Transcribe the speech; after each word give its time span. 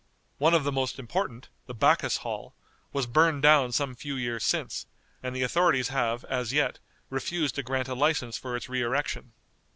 One 0.39 0.55
of 0.55 0.63
the 0.63 0.71
most 0.71 0.97
important, 0.97 1.49
the 1.67 1.75
Bacchus 1.75 2.17
Hall, 2.25 2.55
was 2.91 3.05
burned 3.05 3.43
down 3.43 3.71
some 3.71 3.93
few 3.93 4.15
years 4.15 4.43
since, 4.43 4.87
and 5.21 5.35
the 5.35 5.43
authorities 5.43 5.89
have, 5.89 6.25
as 6.25 6.51
yet, 6.51 6.79
refused 7.11 7.53
to 7.53 7.61
grant 7.61 7.87
a 7.87 7.93
license 7.93 8.35
for 8.35 8.55
its 8.55 8.67
re 8.67 8.81
erection. 8.81 9.33